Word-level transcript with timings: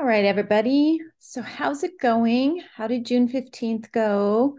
All 0.00 0.06
right, 0.06 0.24
everybody. 0.24 0.98
So, 1.18 1.42
how's 1.42 1.84
it 1.84 2.00
going? 2.00 2.62
How 2.74 2.86
did 2.86 3.04
June 3.04 3.28
15th 3.28 3.92
go? 3.92 4.56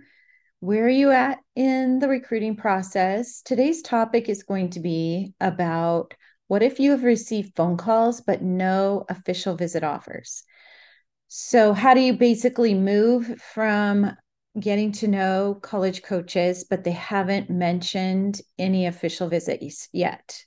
Where 0.59 0.85
are 0.85 0.87
you 0.87 1.09
at 1.09 1.39
in 1.55 1.97
the 1.97 2.07
recruiting 2.07 2.55
process? 2.55 3.41
Today's 3.41 3.81
topic 3.81 4.29
is 4.29 4.43
going 4.43 4.69
to 4.69 4.79
be 4.79 5.33
about 5.41 6.13
what 6.45 6.61
if 6.61 6.79
you 6.79 6.91
have 6.91 7.03
received 7.03 7.55
phone 7.55 7.75
calls 7.75 8.21
but 8.21 8.43
no 8.43 9.03
official 9.09 9.55
visit 9.55 9.83
offers? 9.83 10.43
So, 11.27 11.73
how 11.73 11.95
do 11.95 12.01
you 12.01 12.13
basically 12.13 12.75
move 12.75 13.41
from 13.41 14.15
getting 14.59 14.91
to 14.91 15.07
know 15.07 15.57
college 15.59 16.03
coaches, 16.03 16.67
but 16.69 16.83
they 16.83 16.91
haven't 16.91 17.49
mentioned 17.49 18.41
any 18.59 18.85
official 18.85 19.27
visits 19.27 19.89
yet? 19.91 20.45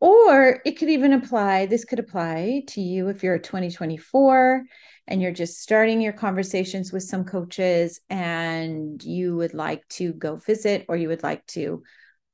Or 0.00 0.60
it 0.64 0.72
could 0.72 0.90
even 0.90 1.12
apply, 1.12 1.66
this 1.66 1.84
could 1.84 1.98
apply 1.98 2.64
to 2.68 2.80
you 2.80 3.08
if 3.08 3.22
you're 3.22 3.38
2024 3.38 4.64
and 5.06 5.22
you're 5.22 5.32
just 5.32 5.60
starting 5.60 6.00
your 6.00 6.12
conversations 6.12 6.92
with 6.92 7.02
some 7.02 7.24
coaches 7.24 8.00
and 8.10 9.02
you 9.02 9.36
would 9.36 9.54
like 9.54 9.86
to 9.88 10.12
go 10.12 10.36
visit 10.36 10.84
or 10.88 10.96
you 10.96 11.08
would 11.08 11.22
like 11.22 11.46
to 11.48 11.82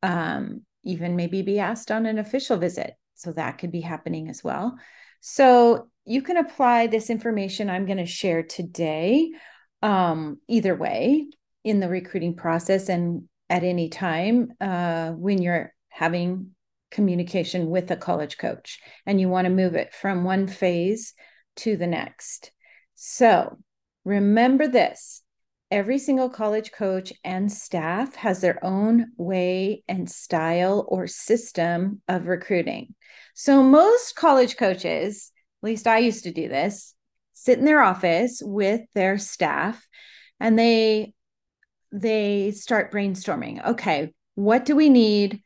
um, 0.03 0.63
even 0.85 1.17
maybe 1.17 1.43
be 1.43 1.59
asked 1.59 1.91
on 1.91 2.07
an 2.07 2.19
official 2.19 2.57
visit. 2.57 2.95
So 3.15 3.33
that 3.33 3.59
could 3.59 3.71
be 3.71 3.83
happening 3.83 4.29
as 4.29 4.43
well. 4.43 4.77
So 5.21 5.91
you 6.05 6.23
can 6.23 6.39
apply 6.39 6.87
this 6.87 7.11
information 7.11 7.69
I'm 7.69 7.87
going 7.87 7.99
to 7.99 8.07
share 8.07 8.43
today 8.43 9.31
um, 9.83 10.39
either 10.49 10.75
way 10.75 11.27
in 11.65 11.81
the 11.81 11.89
recruiting 11.89 12.35
process 12.35 12.89
and 12.89 13.29
at 13.49 13.65
any 13.65 13.89
time 13.89 14.53
uh, 14.61 15.11
when 15.11 15.43
you're 15.43 15.75
having 15.89 16.55
communication 16.91 17.71
with 17.71 17.91
a 17.91 17.97
college 17.97 18.39
coach 18.39 18.81
and 19.07 19.21
you 19.21 19.29
want 19.29 19.47
to 19.47 19.51
move 19.51 19.75
it 19.75 19.95
from 19.95 20.25
one 20.25 20.47
phase 20.47 21.15
to 21.57 21.77
the 21.77 21.87
next. 21.87 22.53
So 22.95 23.59
remember 24.05 24.69
this 24.69 25.23
every 25.71 25.99
single 25.99 26.29
college 26.29 26.73
coach 26.73 27.13
and 27.23 27.51
staff 27.51 28.17
has 28.17 28.41
their 28.41 28.65
own 28.65 29.07
way 29.17 29.85
and 29.89 30.11
style 30.11 30.85
or 30.89 31.07
system 31.07 32.03
of 32.09 32.27
recruiting. 32.27 32.95
So 33.35 33.63
most 33.63 34.17
college 34.17 34.57
coaches, 34.57 35.31
at 35.63 35.67
least 35.67 35.87
I 35.87 35.99
used 35.99 36.25
to 36.25 36.33
do 36.33 36.49
this, 36.49 36.95
sit 37.35 37.59
in 37.59 37.65
their 37.65 37.83
office 37.83 38.43
with 38.45 38.81
their 38.95 39.17
staff 39.17 39.87
and 40.41 40.59
they 40.59 41.15
they 41.93 42.53
start 42.53 42.93
brainstorming. 42.93 43.65
Okay, 43.67 44.13
what 44.35 44.65
do 44.65 44.77
we 44.77 44.89
need? 44.89 45.43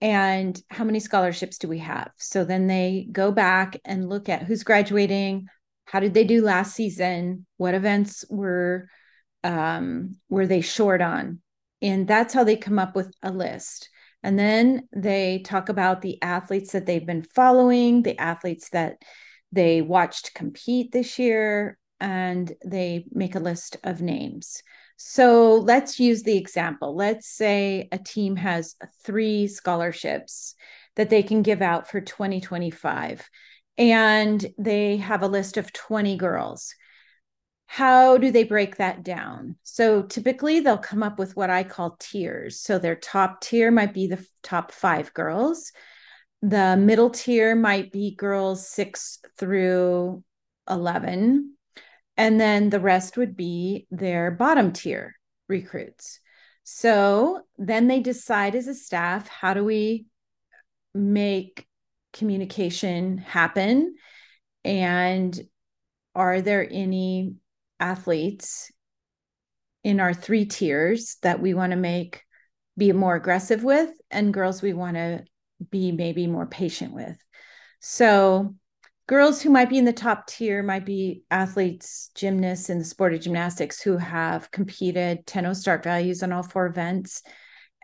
And 0.00 0.60
how 0.70 0.84
many 0.84 1.00
scholarships 1.00 1.58
do 1.58 1.68
we 1.68 1.78
have? 1.78 2.10
So 2.16 2.44
then 2.44 2.66
they 2.66 3.08
go 3.10 3.32
back 3.32 3.80
and 3.84 4.08
look 4.08 4.28
at 4.28 4.42
who's 4.42 4.62
graduating. 4.62 5.46
How 5.86 6.00
did 6.00 6.14
they 6.14 6.24
do 6.24 6.42
last 6.42 6.74
season? 6.74 7.46
What 7.56 7.74
events 7.74 8.24
were 8.28 8.88
um, 9.44 10.16
were 10.28 10.46
they 10.46 10.60
short 10.60 11.00
on? 11.00 11.40
And 11.80 12.06
that's 12.06 12.34
how 12.34 12.44
they 12.44 12.56
come 12.56 12.78
up 12.78 12.94
with 12.94 13.12
a 13.22 13.30
list. 13.30 13.88
And 14.22 14.38
then 14.38 14.88
they 14.92 15.40
talk 15.44 15.68
about 15.68 16.02
the 16.02 16.20
athletes 16.22 16.72
that 16.72 16.86
they've 16.86 17.06
been 17.06 17.22
following 17.22 18.02
the 18.02 18.18
athletes 18.18 18.70
that 18.70 18.96
they 19.52 19.80
watched 19.80 20.34
compete 20.34 20.92
this 20.92 21.18
year 21.18 21.77
and 22.00 22.52
they 22.64 23.04
make 23.12 23.34
a 23.34 23.40
list 23.40 23.76
of 23.84 24.00
names 24.00 24.62
so 25.00 25.54
let's 25.54 26.00
use 26.00 26.24
the 26.24 26.36
example. 26.36 26.96
Let's 26.96 27.28
say 27.28 27.88
a 27.92 27.98
team 27.98 28.34
has 28.34 28.74
three 29.04 29.46
scholarships 29.46 30.56
that 30.96 31.08
they 31.08 31.22
can 31.22 31.42
give 31.42 31.62
out 31.62 31.88
for 31.88 32.00
2025, 32.00 33.30
and 33.78 34.44
they 34.58 34.96
have 34.96 35.22
a 35.22 35.28
list 35.28 35.56
of 35.56 35.72
20 35.72 36.16
girls. 36.16 36.74
How 37.66 38.18
do 38.18 38.32
they 38.32 38.42
break 38.42 38.76
that 38.76 39.04
down? 39.04 39.54
So 39.62 40.02
typically 40.02 40.58
they'll 40.58 40.78
come 40.78 41.04
up 41.04 41.16
with 41.16 41.36
what 41.36 41.48
I 41.48 41.62
call 41.62 41.96
tiers. 42.00 42.60
So 42.60 42.80
their 42.80 42.96
top 42.96 43.40
tier 43.40 43.70
might 43.70 43.94
be 43.94 44.08
the 44.08 44.26
top 44.42 44.72
five 44.72 45.14
girls. 45.14 45.70
The 46.42 46.76
middle 46.76 47.10
tier 47.10 47.54
might 47.54 47.92
be 47.92 48.16
girls 48.16 48.68
six 48.68 49.20
through 49.38 50.24
11 50.68 51.54
and 52.18 52.40
then 52.40 52.68
the 52.68 52.80
rest 52.80 53.16
would 53.16 53.36
be 53.36 53.86
their 53.92 54.32
bottom 54.32 54.72
tier 54.72 55.14
recruits. 55.48 56.18
So 56.64 57.42
then 57.56 57.86
they 57.86 58.00
decide 58.00 58.56
as 58.56 58.66
a 58.66 58.74
staff 58.74 59.28
how 59.28 59.54
do 59.54 59.64
we 59.64 60.06
make 60.92 61.66
communication 62.12 63.18
happen? 63.18 63.94
And 64.64 65.40
are 66.14 66.42
there 66.42 66.68
any 66.68 67.36
athletes 67.78 68.72
in 69.84 70.00
our 70.00 70.12
three 70.12 70.44
tiers 70.44 71.16
that 71.22 71.40
we 71.40 71.54
want 71.54 71.70
to 71.70 71.76
make 71.76 72.24
be 72.76 72.90
more 72.92 73.14
aggressive 73.14 73.62
with, 73.62 73.90
and 74.10 74.34
girls 74.34 74.60
we 74.60 74.72
want 74.72 74.96
to 74.96 75.24
be 75.70 75.92
maybe 75.92 76.26
more 76.26 76.46
patient 76.46 76.92
with? 76.92 77.16
So 77.80 78.56
girls 79.08 79.40
who 79.40 79.48
might 79.48 79.70
be 79.70 79.78
in 79.78 79.86
the 79.86 79.92
top 79.92 80.26
tier 80.26 80.62
might 80.62 80.84
be 80.84 81.22
athletes, 81.30 82.10
gymnasts 82.14 82.68
in 82.68 82.78
the 82.78 82.84
sport 82.84 83.14
of 83.14 83.20
gymnastics 83.20 83.80
who 83.80 83.96
have 83.96 84.50
competed 84.50 85.26
10 85.26 85.52
start 85.54 85.82
values 85.82 86.22
on 86.22 86.30
all 86.30 86.42
four 86.42 86.66
events 86.66 87.22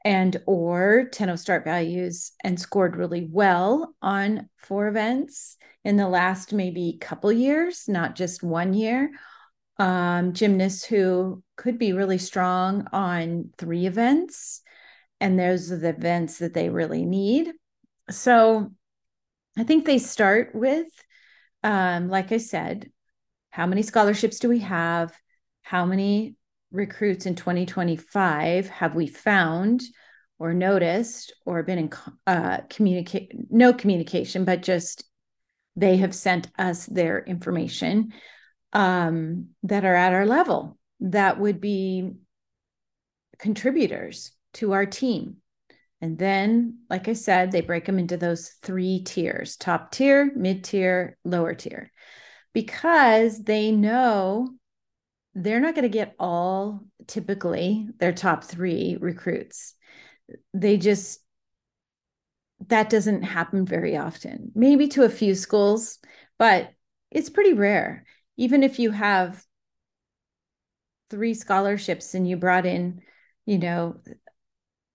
and 0.04 0.36
or 0.46 1.08
10 1.10 1.34
start 1.38 1.64
values 1.64 2.32
and 2.44 2.60
scored 2.60 2.94
really 2.94 3.26
well 3.32 3.94
on 4.02 4.50
four 4.58 4.86
events 4.86 5.56
in 5.82 5.96
the 5.96 6.08
last 6.08 6.52
maybe 6.52 6.98
couple 7.00 7.32
years, 7.32 7.88
not 7.88 8.14
just 8.14 8.42
one 8.42 8.74
year. 8.74 9.10
Um, 9.78 10.34
gymnasts 10.34 10.84
who 10.84 11.42
could 11.56 11.78
be 11.78 11.94
really 11.94 12.18
strong 12.18 12.86
on 12.92 13.50
three 13.56 13.86
events, 13.86 14.60
and 15.20 15.38
those 15.38 15.72
are 15.72 15.78
the 15.78 15.88
events 15.88 16.38
that 16.38 16.52
they 16.52 16.68
really 16.68 17.04
need. 17.06 17.50
So 18.10 18.70
I 19.56 19.64
think 19.64 19.84
they 19.84 19.98
start 19.98 20.54
with 20.54 20.86
um, 21.64 22.08
like 22.08 22.30
I 22.30 22.36
said, 22.36 22.90
how 23.50 23.66
many 23.66 23.82
scholarships 23.82 24.38
do 24.38 24.48
we 24.48 24.60
have? 24.60 25.12
How 25.62 25.86
many 25.86 26.36
recruits 26.70 27.26
in 27.26 27.34
2025 27.34 28.68
have 28.68 28.94
we 28.94 29.06
found 29.06 29.82
or 30.38 30.52
noticed 30.52 31.32
or 31.46 31.62
been 31.62 31.78
in 31.78 31.90
uh, 32.26 32.58
communicate 32.68 33.32
no 33.50 33.72
communication, 33.72 34.44
but 34.44 34.62
just 34.62 35.04
they 35.76 35.96
have 35.96 36.14
sent 36.14 36.48
us 36.58 36.86
their 36.86 37.24
information 37.24 38.12
um, 38.72 39.48
that 39.62 39.84
are 39.84 39.94
at 39.94 40.12
our 40.12 40.26
level 40.26 40.78
that 41.00 41.38
would 41.38 41.60
be 41.60 42.12
contributors 43.38 44.32
to 44.54 44.72
our 44.72 44.86
team. 44.86 45.36
And 46.00 46.18
then, 46.18 46.80
like 46.90 47.08
I 47.08 47.14
said, 47.14 47.50
they 47.50 47.62
break 47.62 47.86
them 47.86 47.98
into 47.98 48.16
those 48.16 48.50
three 48.62 49.02
tiers 49.04 49.56
top 49.56 49.90
tier, 49.90 50.30
mid 50.36 50.64
tier, 50.64 51.16
lower 51.24 51.54
tier, 51.54 51.90
because 52.52 53.42
they 53.42 53.72
know 53.72 54.48
they're 55.34 55.60
not 55.60 55.74
going 55.74 55.84
to 55.84 55.88
get 55.88 56.14
all 56.18 56.84
typically 57.06 57.88
their 57.98 58.12
top 58.12 58.44
three 58.44 58.96
recruits. 59.00 59.74
They 60.52 60.76
just, 60.76 61.20
that 62.68 62.90
doesn't 62.90 63.22
happen 63.22 63.66
very 63.66 63.96
often, 63.96 64.52
maybe 64.54 64.88
to 64.88 65.04
a 65.04 65.08
few 65.08 65.34
schools, 65.34 65.98
but 66.38 66.70
it's 67.10 67.30
pretty 67.30 67.52
rare. 67.52 68.04
Even 68.36 68.62
if 68.62 68.78
you 68.78 68.90
have 68.90 69.44
three 71.10 71.34
scholarships 71.34 72.14
and 72.14 72.28
you 72.28 72.36
brought 72.36 72.66
in, 72.66 73.00
you 73.46 73.58
know, 73.58 74.00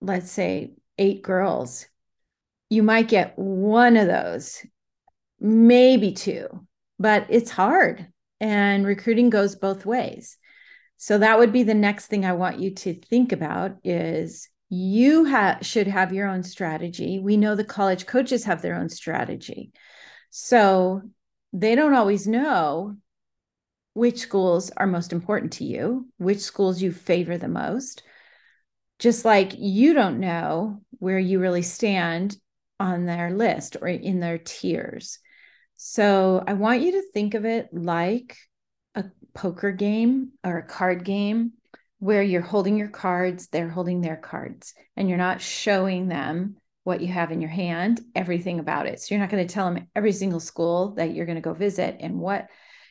let's 0.00 0.30
say 0.30 0.72
eight 1.00 1.22
girls, 1.22 1.86
you 2.68 2.84
might 2.84 3.08
get 3.08 3.36
one 3.36 3.96
of 3.96 4.06
those, 4.06 4.64
maybe 5.40 6.12
two, 6.12 6.46
but 6.98 7.26
it's 7.30 7.50
hard. 7.50 8.06
And 8.38 8.86
recruiting 8.86 9.30
goes 9.30 9.56
both 9.56 9.84
ways. 9.84 10.36
So 10.98 11.18
that 11.18 11.38
would 11.38 11.52
be 11.52 11.62
the 11.62 11.74
next 11.74 12.06
thing 12.06 12.24
I 12.24 12.34
want 12.34 12.60
you 12.60 12.74
to 12.74 12.94
think 12.94 13.32
about 13.32 13.78
is 13.82 14.48
you 14.68 15.28
ha- 15.28 15.58
should 15.62 15.88
have 15.88 16.12
your 16.12 16.28
own 16.28 16.42
strategy. 16.42 17.18
We 17.18 17.36
know 17.36 17.54
the 17.54 17.64
college 17.64 18.06
coaches 18.06 18.44
have 18.44 18.62
their 18.62 18.76
own 18.76 18.88
strategy. 18.90 19.72
So 20.28 21.02
they 21.52 21.74
don't 21.74 21.94
always 21.94 22.26
know 22.26 22.96
which 23.94 24.18
schools 24.18 24.70
are 24.76 24.86
most 24.86 25.12
important 25.12 25.54
to 25.54 25.64
you, 25.64 26.06
which 26.18 26.38
schools 26.38 26.80
you 26.80 26.92
favor 26.92 27.36
the 27.36 27.48
most 27.48 28.02
just 29.00 29.24
like 29.24 29.54
you 29.56 29.94
don't 29.94 30.20
know 30.20 30.80
where 31.00 31.18
you 31.18 31.40
really 31.40 31.62
stand 31.62 32.36
on 32.78 33.04
their 33.04 33.30
list 33.32 33.76
or 33.80 33.88
in 33.88 34.20
their 34.20 34.38
tiers. 34.38 35.18
So 35.76 36.44
I 36.46 36.52
want 36.52 36.82
you 36.82 36.92
to 36.92 37.02
think 37.12 37.34
of 37.34 37.44
it 37.44 37.68
like 37.72 38.36
a 38.94 39.04
poker 39.34 39.72
game 39.72 40.32
or 40.44 40.58
a 40.58 40.66
card 40.66 41.04
game 41.04 41.52
where 41.98 42.22
you're 42.22 42.40
holding 42.40 42.78
your 42.78 42.88
cards, 42.88 43.48
they're 43.48 43.68
holding 43.68 44.00
their 44.00 44.16
cards, 44.16 44.72
and 44.96 45.08
you're 45.08 45.18
not 45.18 45.40
showing 45.40 46.08
them 46.08 46.56
what 46.84 47.00
you 47.00 47.08
have 47.08 47.30
in 47.30 47.40
your 47.40 47.50
hand, 47.50 48.00
everything 48.14 48.58
about 48.58 48.86
it. 48.86 49.00
So 49.00 49.14
you're 49.14 49.20
not 49.20 49.30
going 49.30 49.46
to 49.46 49.52
tell 49.52 49.70
them 49.70 49.86
every 49.94 50.12
single 50.12 50.40
school 50.40 50.94
that 50.94 51.14
you're 51.14 51.26
going 51.26 51.36
to 51.36 51.42
go 51.42 51.52
visit 51.52 51.96
and 52.00 52.18
what 52.18 52.46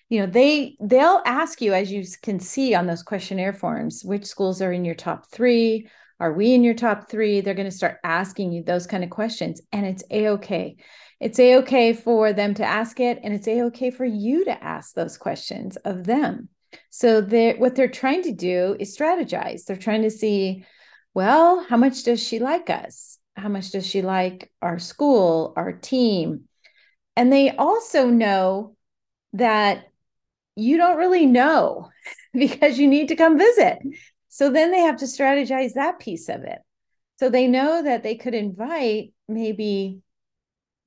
you 0.10 0.20
know 0.20 0.26
they 0.26 0.76
they'll 0.82 1.22
ask 1.26 1.62
you 1.62 1.74
as 1.74 1.92
you 1.92 2.04
can 2.24 2.40
see 2.40 2.74
on 2.74 2.88
those 2.88 3.04
questionnaire 3.04 3.54
forms 3.54 4.02
which 4.04 4.26
schools 4.26 4.60
are 4.62 4.74
in 4.74 4.84
your 4.84 4.96
top 4.96 5.28
3 5.28 5.88
are 6.20 6.34
we 6.34 6.54
in 6.54 6.64
your 6.64 6.74
top 6.74 7.10
3 7.10 7.42
they're 7.42 7.54
going 7.54 7.70
to 7.70 7.76
start 7.76 7.98
asking 8.04 8.52
you 8.52 8.64
those 8.64 8.88
kind 8.88 9.04
of 9.04 9.10
questions 9.10 9.62
and 9.72 9.86
it's 9.86 10.04
a-okay 10.12 10.76
it's 11.20 11.40
a-okay 11.40 11.94
for 11.94 12.32
them 12.32 12.54
to 12.54 12.66
ask 12.66 13.00
it 13.00 13.20
and 13.24 13.34
it's 13.34 13.48
a-okay 13.48 13.92
for 13.92 14.06
you 14.06 14.46
to 14.46 14.64
ask 14.64 14.94
those 14.94 15.18
questions 15.18 15.76
of 15.78 16.06
them. 16.06 16.48
So 16.90 17.20
they're, 17.20 17.58
what 17.58 17.76
they're 17.76 17.90
trying 17.90 18.24
to 18.24 18.32
do 18.32 18.76
is 18.80 18.98
strategize. 18.98 19.66
They're 19.66 19.76
trying 19.76 20.04
to 20.04 20.12
see 20.12 20.66
well 21.16 21.66
how 21.68 21.76
much 21.76 22.04
does 22.04 22.22
she 22.26 22.40
like 22.40 22.70
us? 22.70 23.18
How 23.36 23.50
much 23.50 23.72
does 23.72 23.86
she 23.86 24.02
like 24.02 24.52
our 24.62 24.80
school 24.80 25.54
our 25.58 25.74
team? 25.74 26.46
And 27.18 27.34
they 27.34 27.50
also 27.52 28.08
know 28.08 28.76
that 29.34 29.88
you 30.56 30.78
don't 30.78 30.98
really 30.98 31.26
know 31.26 31.90
because 32.34 32.80
you 32.80 32.88
need 32.88 33.10
to 33.10 33.16
come 33.16 33.38
visit 33.38 33.80
so 34.30 34.50
then 34.50 34.72
they 34.72 34.80
have 34.80 34.98
to 34.98 35.06
strategize 35.06 35.74
that 35.74 36.00
piece 36.00 36.30
of 36.30 36.44
it 36.44 36.60
so 37.18 37.30
they 37.30 37.48
know 37.48 37.84
that 37.84 38.04
they 38.04 38.16
could 38.16 38.34
invite 38.34 39.14
maybe 39.28 40.02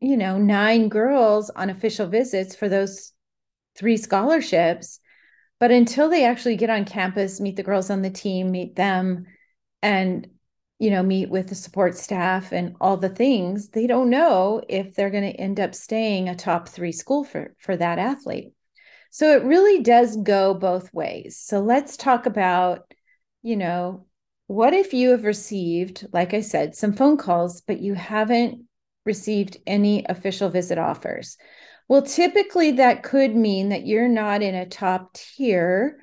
you 0.02 0.16
know, 0.16 0.36
nine 0.36 0.88
girls 0.88 1.48
on 1.50 1.70
official 1.70 2.08
visits 2.08 2.56
for 2.56 2.68
those 2.68 3.12
three 3.76 3.96
scholarships. 3.96 4.98
But 5.60 5.70
until 5.70 6.10
they 6.10 6.26
actually 6.26 6.56
get 6.56 6.70
on 6.70 6.84
campus, 6.84 7.40
meet 7.40 7.54
the 7.54 7.62
girls 7.62 7.88
on 7.88 8.02
the 8.02 8.10
team, 8.10 8.50
meet 8.50 8.74
them, 8.74 9.26
and 9.80 10.26
you 10.80 10.90
know, 10.90 11.04
meet 11.04 11.30
with 11.30 11.48
the 11.48 11.54
support 11.54 11.96
staff 11.96 12.50
and 12.50 12.74
all 12.80 12.96
the 12.96 13.08
things, 13.08 13.68
they 13.68 13.86
don't 13.86 14.10
know 14.10 14.60
if 14.68 14.96
they're 14.96 15.10
going 15.10 15.30
to 15.30 15.40
end 15.40 15.60
up 15.60 15.76
staying 15.76 16.28
a 16.28 16.34
top 16.34 16.68
three 16.68 16.90
school 16.90 17.22
for, 17.22 17.54
for 17.60 17.76
that 17.76 18.00
athlete. 18.00 18.52
So 19.10 19.36
it 19.36 19.44
really 19.44 19.84
does 19.84 20.16
go 20.16 20.52
both 20.54 20.92
ways. 20.92 21.38
So 21.38 21.60
let's 21.60 21.96
talk 21.96 22.26
about, 22.26 22.91
you 23.42 23.56
know, 23.56 24.06
what 24.46 24.74
if 24.74 24.92
you 24.92 25.10
have 25.10 25.24
received, 25.24 26.06
like 26.12 26.34
I 26.34 26.40
said, 26.40 26.74
some 26.74 26.92
phone 26.92 27.16
calls, 27.16 27.60
but 27.60 27.80
you 27.80 27.94
haven't 27.94 28.64
received 29.04 29.56
any 29.66 30.04
official 30.08 30.48
visit 30.48 30.78
offers. 30.78 31.36
Well, 31.88 32.02
typically 32.02 32.72
that 32.72 33.02
could 33.02 33.34
mean 33.34 33.70
that 33.70 33.86
you're 33.86 34.08
not 34.08 34.42
in 34.42 34.54
a 34.54 34.66
top 34.66 35.14
tier 35.14 35.98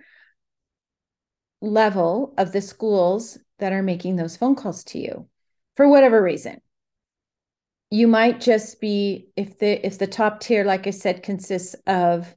level 1.62 2.33
of 2.38 2.51
the 2.51 2.62
schools 2.62 3.38
that 3.59 3.74
are 3.74 3.83
making 3.83 4.15
those 4.15 4.38
phone 4.38 4.56
calls 4.56 4.83
to 4.86 5.00
you 5.00 5.27
for 5.75 5.88
whatever 5.88 6.21
reason. 6.21 6.62
You 7.91 8.07
might 8.07 8.39
just 8.39 8.80
be 8.80 9.30
if 9.36 9.57
the 9.57 9.86
if 9.86 9.97
the 9.97 10.07
top 10.07 10.41
tier 10.41 10.63
like 10.63 10.86
I 10.86 10.91
said 10.91 11.24
consists 11.24 11.75
of 11.88 12.36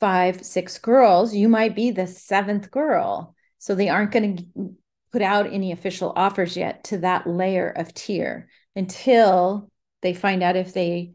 5 0.00 0.44
6 0.44 0.78
girls, 0.78 1.34
you 1.34 1.48
might 1.48 1.76
be 1.76 1.90
the 1.90 2.06
seventh 2.06 2.70
girl. 2.70 3.34
So 3.60 3.74
they 3.74 3.90
aren't 3.90 4.10
going 4.10 4.36
to 4.36 4.74
put 5.12 5.22
out 5.22 5.52
any 5.52 5.70
official 5.70 6.12
offers 6.16 6.56
yet 6.56 6.84
to 6.84 6.98
that 6.98 7.26
layer 7.26 7.68
of 7.68 7.92
tier 7.92 8.48
until 8.74 9.70
they 10.00 10.14
find 10.14 10.42
out 10.42 10.56
if 10.56 10.72
they 10.72 11.12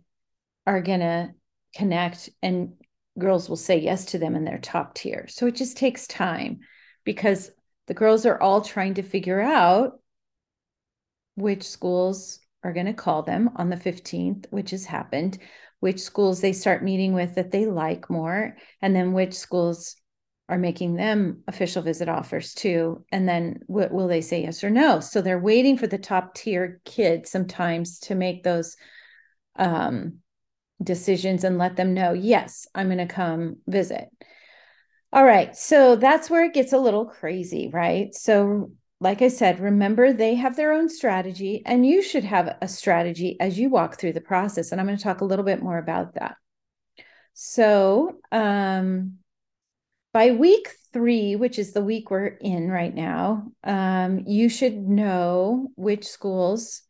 are 0.67 0.81
going 0.81 0.99
to 0.99 1.31
connect 1.75 2.29
and 2.43 2.73
girls 3.17 3.49
will 3.49 3.55
say 3.55 3.79
yes 3.79 4.05
to 4.05 4.19
them 4.19 4.35
in 4.35 4.45
their 4.45 4.59
top 4.59 4.93
tier. 4.93 5.25
So 5.27 5.47
it 5.47 5.55
just 5.55 5.75
takes 5.75 6.05
time 6.05 6.59
because 7.03 7.49
the 7.87 7.95
girls 7.95 8.27
are 8.27 8.39
all 8.39 8.61
trying 8.61 8.93
to 8.95 9.03
figure 9.03 9.41
out 9.41 9.99
which 11.35 11.63
schools 11.63 12.39
are 12.63 12.73
going 12.73 12.85
to 12.85 12.93
call 12.93 13.23
them 13.23 13.49
on 13.55 13.69
the 13.69 13.75
15th, 13.75 14.45
which 14.51 14.69
has 14.69 14.85
happened, 14.85 15.39
which 15.79 15.99
schools 15.99 16.41
they 16.41 16.53
start 16.53 16.83
meeting 16.83 17.13
with 17.13 17.35
that 17.35 17.51
they 17.51 17.65
like 17.65 18.09
more, 18.09 18.55
and 18.81 18.95
then 18.95 19.13
which 19.13 19.33
schools 19.33 19.95
are 20.47 20.57
making 20.57 20.95
them 20.95 21.41
official 21.47 21.81
visit 21.81 22.07
offers 22.07 22.53
too. 22.53 23.03
And 23.11 23.27
then 23.27 23.61
w- 23.67 23.89
will 23.91 24.07
they 24.07 24.21
say 24.21 24.43
yes 24.43 24.63
or 24.63 24.69
no? 24.69 24.99
So 24.99 25.21
they're 25.21 25.39
waiting 25.39 25.77
for 25.77 25.87
the 25.87 25.97
top 25.97 26.35
tier 26.35 26.81
kids 26.85 27.31
sometimes 27.31 27.99
to 28.01 28.15
make 28.15 28.43
those 28.43 28.77
um, 29.55 30.19
decisions 30.83 31.43
and 31.43 31.57
let 31.57 31.75
them 31.75 31.93
know, 31.93 32.13
yes, 32.13 32.67
I'm 32.75 32.87
going 32.87 32.99
to 32.99 33.13
come 33.13 33.57
visit. 33.67 34.09
All 35.11 35.23
right. 35.23 35.55
So 35.55 35.95
that's 35.95 36.29
where 36.29 36.43
it 36.43 36.53
gets 36.53 36.73
a 36.73 36.77
little 36.77 37.05
crazy, 37.05 37.69
right? 37.73 38.13
So, 38.13 38.71
like 38.99 39.21
I 39.21 39.27
said, 39.27 39.59
remember 39.59 40.13
they 40.13 40.35
have 40.35 40.55
their 40.55 40.71
own 40.71 40.89
strategy, 40.89 41.61
and 41.65 41.85
you 41.85 42.01
should 42.01 42.23
have 42.23 42.57
a 42.61 42.67
strategy 42.67 43.37
as 43.39 43.59
you 43.59 43.69
walk 43.69 43.99
through 43.99 44.13
the 44.13 44.21
process. 44.21 44.71
And 44.71 44.79
I'm 44.79 44.87
going 44.87 44.97
to 44.97 45.03
talk 45.03 45.21
a 45.21 45.25
little 45.25 45.45
bit 45.45 45.61
more 45.61 45.77
about 45.77 46.15
that. 46.15 46.37
So, 47.33 48.17
um, 48.31 49.17
by 50.15 50.31
week 50.31 50.69
three, 50.93 51.35
which 51.35 51.59
is 51.59 51.73
the 51.73 51.83
week 51.83 52.09
we're 52.09 52.27
in 52.27 52.71
right 52.71 52.95
now, 52.95 53.51
um, 53.65 54.23
you 54.25 54.47
should 54.47 54.77
know 54.77 55.67
which 55.75 56.07
schools 56.07 56.83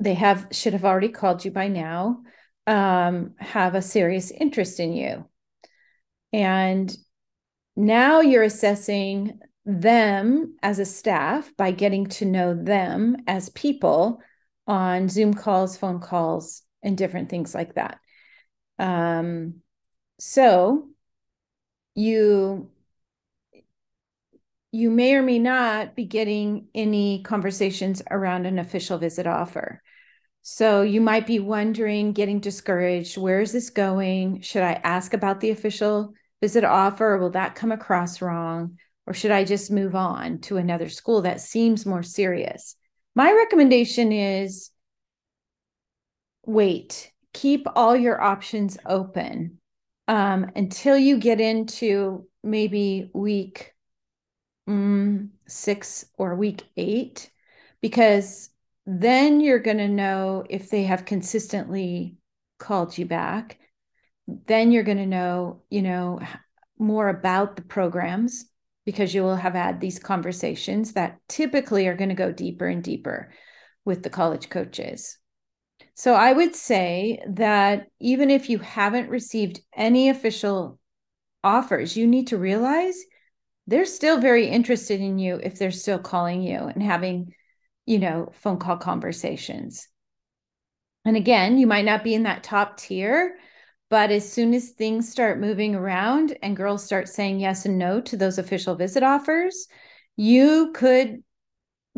they 0.00 0.14
have 0.14 0.48
should 0.50 0.72
have 0.72 0.86
already 0.86 1.10
called 1.10 1.44
you 1.44 1.50
by 1.50 1.68
now, 1.68 2.22
um, 2.66 3.34
have 3.36 3.74
a 3.74 3.82
serious 3.82 4.30
interest 4.30 4.80
in 4.80 4.94
you. 4.94 5.26
And 6.32 6.90
now 7.76 8.22
you're 8.22 8.44
assessing 8.44 9.40
them 9.66 10.56
as 10.62 10.78
a 10.78 10.86
staff 10.86 11.52
by 11.58 11.70
getting 11.72 12.06
to 12.06 12.24
know 12.24 12.54
them 12.54 13.18
as 13.26 13.50
people 13.50 14.22
on 14.66 15.10
Zoom 15.10 15.34
calls, 15.34 15.76
phone 15.76 16.00
calls, 16.00 16.62
and 16.82 16.96
different 16.96 17.28
things 17.28 17.54
like 17.54 17.74
that. 17.74 17.98
Um, 18.78 19.56
so 20.18 20.88
you 21.98 22.70
you 24.70 24.90
may 24.90 25.14
or 25.14 25.22
may 25.22 25.38
not 25.38 25.96
be 25.96 26.04
getting 26.04 26.68
any 26.74 27.22
conversations 27.22 28.02
around 28.10 28.46
an 28.46 28.58
official 28.58 28.98
visit 28.98 29.26
offer. 29.26 29.82
So 30.42 30.82
you 30.82 31.00
might 31.00 31.26
be 31.26 31.40
wondering, 31.40 32.12
getting 32.12 32.38
discouraged, 32.38 33.16
where 33.16 33.40
is 33.40 33.50
this 33.50 33.70
going? 33.70 34.42
Should 34.42 34.62
I 34.62 34.80
ask 34.84 35.14
about 35.14 35.40
the 35.40 35.50
official 35.50 36.12
visit 36.42 36.64
offer 36.64 37.14
or 37.14 37.18
will 37.18 37.30
that 37.30 37.54
come 37.54 37.72
across 37.72 38.20
wrong? 38.20 38.78
Or 39.06 39.14
should 39.14 39.30
I 39.30 39.44
just 39.44 39.70
move 39.70 39.94
on 39.94 40.40
to 40.42 40.58
another 40.58 40.90
school 40.90 41.22
that 41.22 41.40
seems 41.40 41.86
more 41.86 42.02
serious? 42.02 42.76
My 43.14 43.32
recommendation 43.32 44.12
is 44.12 44.70
wait, 46.44 47.10
keep 47.32 47.66
all 47.74 47.96
your 47.96 48.20
options 48.20 48.76
open 48.86 49.58
um, 50.08 50.50
until 50.56 50.96
you 50.96 51.18
get 51.18 51.40
into 51.40 52.26
maybe 52.42 53.10
week 53.12 53.74
mm, 54.68 55.28
six 55.46 56.06
or 56.16 56.34
week 56.34 56.64
eight, 56.76 57.30
because 57.82 58.50
then 58.86 59.40
you're 59.40 59.58
going 59.58 59.78
to 59.78 59.88
know 59.88 60.44
if 60.48 60.70
they 60.70 60.84
have 60.84 61.04
consistently 61.04 62.16
called 62.58 62.96
you 62.96 63.04
back. 63.04 63.58
Then 64.46 64.72
you're 64.72 64.82
going 64.82 64.98
to 64.98 65.06
know, 65.06 65.62
you 65.70 65.82
know, 65.82 66.20
more 66.78 67.08
about 67.08 67.56
the 67.56 67.62
programs 67.62 68.46
because 68.86 69.14
you 69.14 69.22
will 69.22 69.36
have 69.36 69.52
had 69.52 69.80
these 69.80 69.98
conversations 69.98 70.94
that 70.94 71.18
typically 71.28 71.86
are 71.86 71.96
going 71.96 72.08
to 72.08 72.14
go 72.14 72.32
deeper 72.32 72.66
and 72.66 72.82
deeper 72.82 73.30
with 73.84 74.02
the 74.02 74.10
college 74.10 74.48
coaches. 74.48 75.17
So 75.98 76.14
I 76.14 76.32
would 76.32 76.54
say 76.54 77.20
that 77.26 77.88
even 77.98 78.30
if 78.30 78.48
you 78.48 78.58
haven't 78.60 79.10
received 79.10 79.60
any 79.74 80.10
official 80.10 80.78
offers, 81.42 81.96
you 81.96 82.06
need 82.06 82.28
to 82.28 82.38
realize 82.38 82.96
they're 83.66 83.84
still 83.84 84.20
very 84.20 84.46
interested 84.46 85.00
in 85.00 85.18
you 85.18 85.40
if 85.42 85.58
they're 85.58 85.72
still 85.72 85.98
calling 85.98 86.40
you 86.40 86.56
and 86.56 86.80
having, 86.80 87.34
you 87.84 87.98
know, 87.98 88.30
phone 88.32 88.60
call 88.60 88.76
conversations. 88.76 89.88
And 91.04 91.16
again, 91.16 91.58
you 91.58 91.66
might 91.66 91.84
not 91.84 92.04
be 92.04 92.14
in 92.14 92.22
that 92.22 92.44
top 92.44 92.76
tier, 92.76 93.36
but 93.90 94.12
as 94.12 94.30
soon 94.30 94.54
as 94.54 94.70
things 94.70 95.08
start 95.08 95.40
moving 95.40 95.74
around 95.74 96.38
and 96.44 96.56
girls 96.56 96.84
start 96.84 97.08
saying 97.08 97.40
yes 97.40 97.66
and 97.66 97.76
no 97.76 98.00
to 98.02 98.16
those 98.16 98.38
official 98.38 98.76
visit 98.76 99.02
offers, 99.02 99.66
you 100.14 100.70
could 100.76 101.24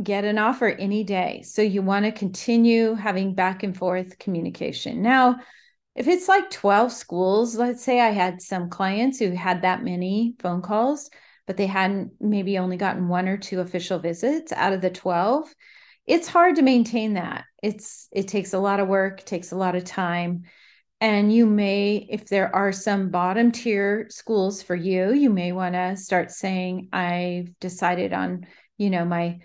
get 0.03 0.25
an 0.25 0.39
offer 0.39 0.69
any 0.69 1.05
day. 1.05 1.43
So 1.43 1.63
you 1.63 1.83
want 1.83 2.05
to 2.05 2.13
continue 2.13 2.95
having 2.95 3.35
back 3.35 3.63
and 3.63 3.77
forth 3.77 4.19
communication. 4.19 5.03
Now, 5.03 5.39
if 5.95 6.07
it's 6.09 6.29
like 6.29 6.51
12 6.51 6.93
schools, 6.93 7.57
let's 7.57 7.83
say 7.83 8.01
I 8.01 8.11
had 8.11 8.41
some 8.41 8.71
clients 8.71 9.19
who 9.19 9.31
had 9.31 9.63
that 9.63 9.83
many 9.83 10.35
phone 10.39 10.63
calls, 10.63 11.11
but 11.47 11.57
they 11.57 11.67
hadn't 11.67 12.13
maybe 12.21 12.59
only 12.59 12.77
gotten 12.77 13.09
one 13.09 13.29
or 13.29 13.37
two 13.37 13.61
official 13.61 13.99
visits 13.99 14.53
out 14.53 14.73
of 14.73 14.81
the 14.81 14.91
12, 14.91 15.53
it's 16.07 16.29
hard 16.29 16.57
to 16.57 16.63
maintain 16.63 17.15
that. 17.15 17.45
It's 17.63 18.09
it 18.13 18.29
takes 18.29 18.53
a 18.53 18.59
lot 18.59 18.81
of 18.81 18.89
work, 18.89 19.25
takes 19.25 19.53
a 19.53 19.57
lot 19.57 19.77
of 19.77 19.85
time. 19.85 20.45
And 21.01 21.33
you 21.33 21.47
may, 21.47 22.07
if 22.11 22.29
there 22.29 22.55
are 22.55 22.73
some 22.73 23.11
bottom 23.11 23.53
tier 23.53 24.07
schools 24.11 24.63
for 24.63 24.75
you, 24.75 25.13
you 25.13 25.31
may 25.31 25.53
want 25.53 25.75
to 25.75 25.97
start 25.97 26.31
saying, 26.31 26.89
I've 26.93 27.59
decided 27.59 28.13
on, 28.13 28.47
you 28.77 28.91
know, 28.91 29.05
my 29.05 29.39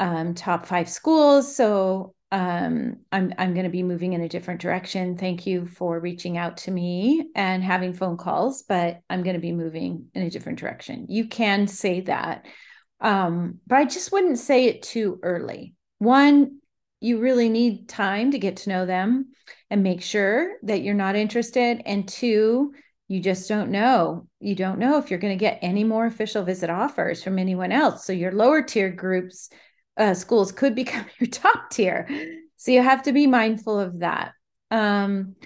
um, 0.00 0.34
top 0.34 0.66
five 0.66 0.88
schools. 0.88 1.54
So 1.54 2.14
um, 2.32 2.96
I'm 3.12 3.34
I'm 3.38 3.54
going 3.54 3.64
to 3.64 3.70
be 3.70 3.82
moving 3.82 4.14
in 4.14 4.22
a 4.22 4.28
different 4.28 4.60
direction. 4.60 5.16
Thank 5.16 5.46
you 5.46 5.66
for 5.66 6.00
reaching 6.00 6.38
out 6.38 6.56
to 6.58 6.70
me 6.70 7.28
and 7.34 7.62
having 7.62 7.92
phone 7.92 8.16
calls, 8.16 8.62
but 8.62 9.00
I'm 9.10 9.22
going 9.22 9.34
to 9.34 9.40
be 9.40 9.52
moving 9.52 10.06
in 10.14 10.22
a 10.22 10.30
different 10.30 10.58
direction. 10.58 11.06
You 11.08 11.28
can 11.28 11.66
say 11.66 12.00
that, 12.02 12.46
um, 13.00 13.58
but 13.66 13.78
I 13.78 13.84
just 13.84 14.10
wouldn't 14.10 14.38
say 14.38 14.66
it 14.66 14.82
too 14.82 15.20
early. 15.22 15.74
One, 15.98 16.60
you 17.00 17.18
really 17.18 17.48
need 17.48 17.88
time 17.88 18.30
to 18.30 18.38
get 18.38 18.58
to 18.58 18.70
know 18.70 18.86
them 18.86 19.32
and 19.68 19.82
make 19.82 20.00
sure 20.00 20.52
that 20.62 20.82
you're 20.82 20.94
not 20.94 21.16
interested. 21.16 21.82
And 21.84 22.08
two, 22.08 22.72
you 23.08 23.20
just 23.20 23.48
don't 23.48 23.70
know. 23.70 24.28
You 24.38 24.54
don't 24.54 24.78
know 24.78 24.98
if 24.98 25.10
you're 25.10 25.18
going 25.18 25.36
to 25.36 25.44
get 25.44 25.58
any 25.62 25.82
more 25.82 26.06
official 26.06 26.44
visit 26.44 26.70
offers 26.70 27.24
from 27.24 27.38
anyone 27.38 27.72
else. 27.72 28.06
So 28.06 28.12
your 28.12 28.32
lower 28.32 28.62
tier 28.62 28.90
groups 28.90 29.50
uh, 29.96 30.14
schools 30.14 30.52
could 30.52 30.74
become 30.84 31.06
your 31.18 31.28
top 31.28 31.70
tier. 31.70 32.08
So 32.56 32.72
you 32.72 32.82
have 32.82 33.02
to 33.04 33.12
be 33.12 33.26
mindful 33.26 33.78
of 33.78 34.00
that. 34.00 34.32
Um, 34.70 35.36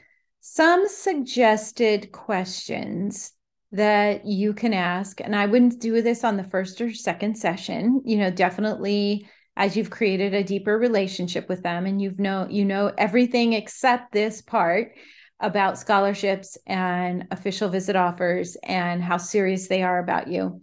some 0.41 0.89
suggested 0.89 2.13
questions 2.13 3.33
that 3.73 4.27
you 4.27 4.53
can 4.53 4.73
ask, 4.73 5.21
and 5.21 5.35
I 5.35 5.47
wouldn't 5.47 5.81
do 5.81 6.01
this 6.03 6.23
on 6.23 6.37
the 6.37 6.45
first 6.45 6.81
or 6.81 6.93
second 6.93 7.37
session. 7.37 8.03
You 8.05 8.19
know, 8.19 8.31
definitely 8.31 9.29
as 9.57 9.77
you've 9.77 9.91
created 9.91 10.35
a 10.35 10.45
deeper 10.45 10.77
relationship 10.77 11.49
with 11.49 11.63
them 11.63 11.87
and 11.87 12.03
you've 12.03 12.19
know 12.19 12.47
you 12.51 12.65
know 12.65 12.93
everything 12.99 13.53
except 13.53 14.13
this 14.13 14.43
part 14.43 14.93
about 15.41 15.79
scholarships 15.79 16.57
and 16.67 17.27
official 17.31 17.69
visit 17.69 17.97
offers 17.97 18.57
and 18.63 19.03
how 19.03 19.17
serious 19.17 19.69
they 19.69 19.83
are 19.83 19.99
about 19.99 20.29
you. 20.29 20.63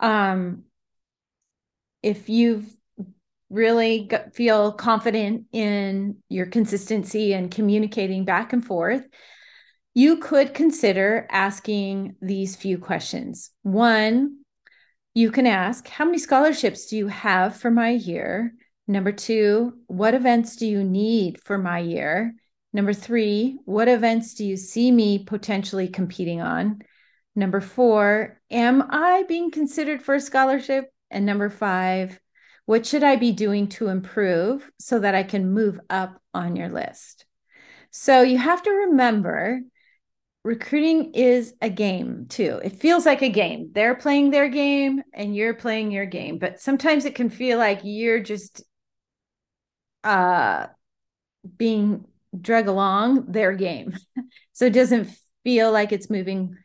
Um, 0.00 0.64
if 2.02 2.28
you've 2.28 2.66
really 3.52 4.10
feel 4.32 4.72
confident 4.72 5.44
in 5.52 6.16
your 6.28 6.46
consistency 6.46 7.34
and 7.34 7.50
communicating 7.50 8.24
back 8.24 8.52
and 8.52 8.64
forth, 8.64 9.06
you 9.94 10.16
could 10.16 10.54
consider 10.54 11.26
asking 11.30 12.16
these 12.22 12.56
few 12.56 12.78
questions. 12.78 13.50
One, 13.62 14.38
you 15.14 15.30
can 15.30 15.46
ask, 15.46 15.86
How 15.86 16.06
many 16.06 16.18
scholarships 16.18 16.86
do 16.86 16.96
you 16.96 17.08
have 17.08 17.56
for 17.56 17.70
my 17.70 17.90
year? 17.90 18.54
Number 18.88 19.12
two, 19.12 19.74
what 19.86 20.14
events 20.14 20.56
do 20.56 20.66
you 20.66 20.82
need 20.82 21.40
for 21.42 21.58
my 21.58 21.78
year? 21.78 22.34
Number 22.72 22.94
three, 22.94 23.58
what 23.66 23.88
events 23.88 24.34
do 24.34 24.46
you 24.46 24.56
see 24.56 24.90
me 24.90 25.24
potentially 25.24 25.88
competing 25.88 26.40
on? 26.40 26.80
Number 27.36 27.60
four, 27.60 28.40
am 28.50 28.82
I 28.90 29.24
being 29.28 29.50
considered 29.50 30.02
for 30.02 30.14
a 30.14 30.20
scholarship? 30.20 30.90
And 31.10 31.26
number 31.26 31.50
five, 31.50 32.18
what 32.66 32.86
should 32.86 33.02
I 33.02 33.16
be 33.16 33.32
doing 33.32 33.68
to 33.68 33.88
improve 33.88 34.70
so 34.78 34.98
that 35.00 35.14
I 35.14 35.22
can 35.22 35.52
move 35.52 35.80
up 35.90 36.20
on 36.32 36.56
your 36.56 36.68
list? 36.68 37.26
So 37.90 38.22
you 38.22 38.38
have 38.38 38.62
to 38.62 38.70
remember 38.70 39.60
recruiting 40.44 41.12
is 41.14 41.54
a 41.60 41.70
game 41.70 42.26
too. 42.28 42.60
It 42.64 42.80
feels 42.80 43.06
like 43.06 43.22
a 43.22 43.28
game. 43.28 43.70
They're 43.72 43.94
playing 43.94 44.30
their 44.30 44.48
game 44.48 45.02
and 45.12 45.36
you're 45.36 45.54
playing 45.54 45.92
your 45.92 46.06
game, 46.06 46.38
but 46.38 46.60
sometimes 46.60 47.04
it 47.04 47.14
can 47.14 47.30
feel 47.30 47.58
like 47.58 47.80
you're 47.84 48.20
just 48.20 48.62
uh 50.04 50.66
being 51.56 52.04
drug 52.38 52.68
along 52.68 53.26
their 53.30 53.52
game. 53.52 53.94
so 54.52 54.66
it 54.66 54.72
doesn't 54.72 55.10
feel 55.44 55.70
like 55.70 55.92
it's 55.92 56.10
moving 56.10 56.56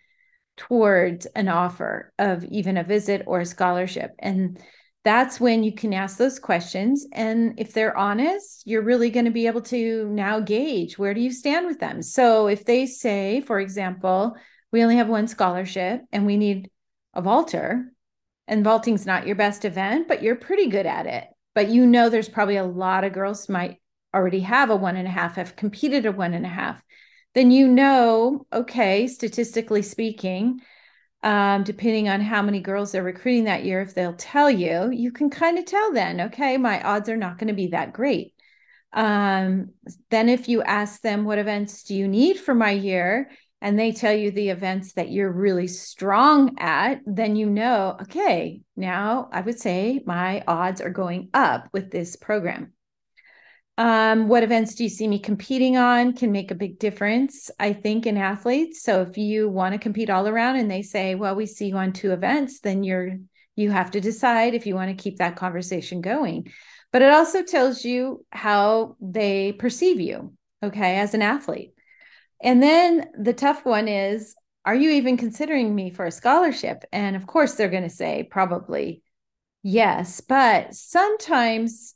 towards 0.56 1.26
an 1.28 1.48
offer 1.48 2.12
of 2.18 2.44
even 2.46 2.78
a 2.78 2.84
visit 2.84 3.24
or 3.28 3.42
a 3.42 3.46
scholarship. 3.46 4.12
And 4.20 4.60
that's 5.08 5.40
when 5.40 5.64
you 5.64 5.72
can 5.72 5.94
ask 5.94 6.18
those 6.18 6.38
questions. 6.38 7.08
And 7.14 7.54
if 7.58 7.74
they're 7.74 7.96
honest, 7.98 8.64
you're 8.66 8.82
really 8.82 9.10
going 9.10 9.26
to 9.26 9.32
be 9.32 9.48
able 9.48 9.62
to 9.62 10.10
now 10.10 10.40
gauge 10.40 10.98
where 10.98 11.14
do 11.14 11.22
you 11.22 11.32
stand 11.32 11.66
with 11.66 11.80
them. 11.80 12.02
So 12.02 12.48
if 12.48 12.66
they 12.66 12.86
say, 12.86 13.42
for 13.42 13.60
example, 13.60 14.36
we 14.72 14.84
only 14.84 14.98
have 14.98 15.08
one 15.08 15.28
scholarship 15.28 16.02
and 16.12 16.26
we 16.26 16.36
need 16.36 16.70
a 17.14 17.22
vaulter, 17.22 17.92
and 18.48 18.64
vaulting's 18.64 19.06
not 19.06 19.26
your 19.28 19.36
best 19.36 19.66
event, 19.66 20.08
but 20.08 20.22
you're 20.24 20.36
pretty 20.36 20.68
good 20.68 20.86
at 20.86 21.06
it. 21.06 21.28
But 21.56 21.70
you 21.70 21.86
know 21.86 22.10
there's 22.10 22.30
probably 22.30 22.58
a 22.58 22.64
lot 22.64 23.04
of 23.04 23.14
girls 23.14 23.50
might 23.50 23.78
already 24.14 24.42
have 24.42 24.70
a 24.70 24.76
one 24.76 24.96
and 24.96 25.08
a 25.08 25.12
half, 25.12 25.36
have 25.36 25.56
competed 25.56 26.06
a 26.06 26.12
one 26.12 26.34
and 26.34 26.46
a 26.46 26.50
half. 26.50 26.82
Then 27.34 27.52
you 27.52 27.68
know, 27.68 28.46
okay, 28.54 29.08
statistically 29.08 29.82
speaking, 29.82 30.62
um, 31.24 31.64
depending 31.64 32.10
on 32.10 32.22
how 32.22 32.42
many 32.42 32.60
girls 32.60 32.92
they're 32.92 33.04
recruiting 33.04 33.46
that 33.46 33.66
year, 33.66 33.82
if 33.82 33.94
they'll 33.94 34.14
tell 34.14 34.50
you, 34.50 34.92
you 34.92 35.12
can 35.12 35.30
kind 35.30 35.58
of 35.58 35.66
tell 35.66 35.92
then, 35.92 36.22
okay, 36.22 36.58
my 36.58 36.82
odds 36.82 37.10
are 37.10 37.18
not 37.18 37.38
going 37.38 37.48
to 37.48 37.54
be 37.54 37.68
that 37.68 37.94
great. 37.94 38.34
Um, 38.94 39.72
then 40.10 40.30
if 40.30 40.48
you 40.48 40.62
ask 40.62 41.02
them, 41.02 41.26
what 41.26 41.40
events 41.40 41.84
do 41.84 41.96
you 41.96 42.08
need 42.08 42.40
for 42.40 42.54
my 42.54 42.72
year? 42.72 43.30
And 43.60 43.78
they 43.78 43.92
tell 43.92 44.14
you 44.14 44.30
the 44.30 44.50
events 44.50 44.94
that 44.94 45.10
you're 45.10 45.32
really 45.32 45.68
strong 45.68 46.58
at, 46.60 47.02
then 47.06 47.36
you 47.36 47.50
know, 47.50 47.98
okay, 48.04 48.62
now 48.76 49.30
I 49.32 49.42
would 49.42 49.60
say 49.60 50.02
my 50.06 50.44
odds 50.48 50.80
are 50.80 50.92
going 50.92 51.30
up 51.34 51.68
with 51.74 51.90
this 51.90 52.16
program. 52.16 52.74
Um, 53.78 54.28
what 54.28 54.42
events 54.42 54.74
do 54.74 54.84
you 54.84 54.90
see 54.90 55.08
me 55.08 55.20
competing 55.20 55.78
on 55.78 56.14
can 56.14 56.32
make 56.32 56.50
a 56.50 56.56
big 56.56 56.80
difference, 56.80 57.52
I 57.60 57.74
think, 57.74 58.08
in 58.08 58.18
athletes. 58.18 58.82
So 58.82 59.04
if 59.04 59.18
you 59.18 59.50
want 59.50 59.74
to 59.74 59.80
compete 59.80 60.10
all 60.10 60.28
around 60.28 60.56
and 60.56 60.70
they 60.70 60.82
say, 60.82 61.14
well, 61.14 61.36
we 61.36 61.46
see 61.46 61.68
you 61.68 61.78
on 61.78 61.94
two 61.94 62.12
events, 62.12 62.60
then 62.62 62.84
you're 62.84 63.18
you 63.56 63.72
have 63.72 63.92
to 63.92 64.00
decide 64.00 64.54
if 64.54 64.68
you 64.68 64.76
want 64.76 64.96
to 64.96 65.04
keep 65.04 65.18
that 65.18 65.36
conversation 65.36 66.00
going. 66.00 66.52
But 66.94 67.02
it 67.02 67.12
also 67.12 67.44
tells 67.44 67.84
you 67.84 68.24
how 68.32 68.96
they 69.02 69.52
perceive 69.52 70.00
you, 70.00 70.34
okay, 70.64 71.00
as 71.00 71.14
an 71.14 71.24
athlete. 71.24 71.74
And 72.42 72.62
then 72.62 73.08
the 73.20 73.34
tough 73.34 73.66
one 73.66 73.88
is, 73.88 74.36
are 74.64 74.76
you 74.76 74.92
even 74.92 75.18
considering 75.18 75.74
me 75.74 75.90
for 75.90 76.06
a 76.06 76.12
scholarship? 76.12 76.84
And 76.92 77.16
of 77.16 77.26
course, 77.26 77.56
they're 77.56 77.68
going 77.68 77.82
to 77.82 77.90
say 77.90 78.28
probably 78.30 79.02
yes. 79.64 80.22
But 80.22 80.76
sometimes 80.76 81.96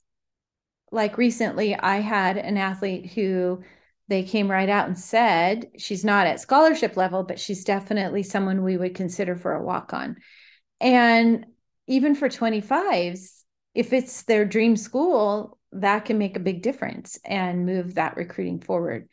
like 0.91 1.17
recently 1.17 1.75
I 1.75 1.97
had 1.97 2.37
an 2.37 2.57
athlete 2.57 3.11
who 3.11 3.63
they 4.07 4.23
came 4.23 4.51
right 4.51 4.67
out 4.67 4.87
and 4.87 4.99
said 4.99 5.71
she's 5.77 6.03
not 6.03 6.27
at 6.27 6.41
scholarship 6.41 6.97
level, 6.97 7.23
but 7.23 7.39
she's 7.39 7.63
definitely 7.63 8.23
someone 8.23 8.63
we 8.63 8.75
would 8.75 8.93
consider 8.93 9.35
for 9.35 9.53
a 9.53 9.63
walk 9.63 9.93
on. 9.93 10.17
And 10.81 11.45
even 11.87 12.13
for 12.15 12.27
25s, 12.27 13.45
if 13.73 13.93
it's 13.93 14.23
their 14.23 14.43
dream 14.45 14.75
school, 14.75 15.57
that 15.71 16.05
can 16.05 16.17
make 16.17 16.35
a 16.35 16.41
big 16.41 16.61
difference 16.61 17.17
and 17.23 17.65
move 17.65 17.95
that 17.95 18.17
recruiting 18.17 18.59
forward 18.59 19.07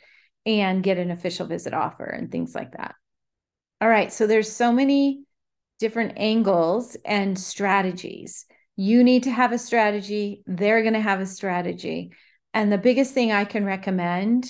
and 0.45 0.83
get 0.83 0.99
an 0.99 1.13
official 1.13 1.47
visit 1.47 1.75
offer 1.75 2.05
and 2.05 2.33
things 2.33 2.55
like 2.55 2.73
that. 2.73 2.97
All 3.81 3.89
right, 3.89 4.13
so 4.13 4.27
there's 4.27 4.51
so 4.51 4.73
many 4.73 5.23
different 5.79 6.15
angles 6.17 6.97
and 7.05 7.39
strategies 7.39 8.47
you 8.79 9.03
need 9.03 9.25
to 9.25 9.31
have 9.33 9.51
a 9.51 9.59
strategy. 9.59 10.45
They're 10.47 10.83
going 10.83 10.95
to 10.95 11.01
have 11.01 11.21
a 11.21 11.27
strategy. 11.27 12.13
And 12.55 12.71
the 12.71 12.79
biggest 12.79 13.13
thing 13.13 13.33
I 13.33 13.45
can 13.45 13.65
recommend, 13.65 14.49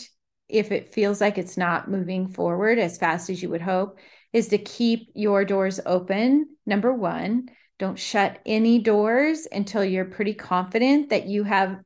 if 0.51 0.71
it 0.71 0.93
feels 0.93 1.19
like 1.19 1.39
it's 1.39 1.57
not 1.57 1.91
moving 1.91 2.29
forward 2.29 2.79
as 2.79 2.99
fast 2.99 3.31
as 3.31 3.43
you 3.43 3.49
would 3.49 3.63
hope, 3.63 3.99
is 4.35 4.49
to 4.49 4.59
keep 4.59 5.09
your 5.15 5.47
doors 5.47 5.81
open. 5.87 6.47
Number 6.67 6.93
one, 6.93 7.49
don't 7.79 7.99
shut 7.99 8.39
any 8.45 8.81
doors 8.81 9.49
until 9.51 9.83
you're 9.83 10.05
pretty 10.05 10.35
confident 10.35 11.09
that 11.09 11.27
you 11.27 11.43
have 11.45 11.79